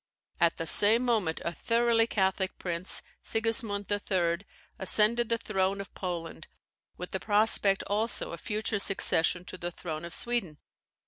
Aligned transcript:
At 0.39 0.57
the 0.57 0.65
same 0.65 1.05
moment 1.05 1.41
a 1.45 1.51
thoroughly 1.53 2.07
Catholic 2.07 2.57
prince, 2.57 3.03
Sigismund 3.21 3.85
III., 3.91 4.47
ascended 4.79 5.29
the 5.29 5.37
throne 5.37 5.79
of 5.79 5.93
Poland, 5.93 6.47
with 6.97 7.11
the 7.11 7.19
prospect 7.19 7.83
also 7.83 8.31
of 8.31 8.41
future 8.41 8.79
succession 8.79 9.45
to 9.45 9.59
the 9.59 9.69
throne 9.69 10.03
of 10.03 10.15
Sweden. 10.15 10.57